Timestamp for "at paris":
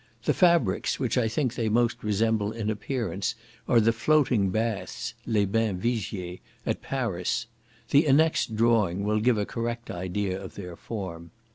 6.65-7.45